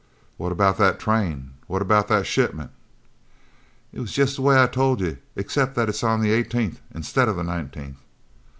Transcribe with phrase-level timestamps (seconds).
[0.37, 1.51] "What about that train?
[1.67, 2.71] What about that shipment?"
[3.93, 7.35] "It's jest the way I told you, except that it's on the eighteenth instead of
[7.35, 7.97] the nineteenth."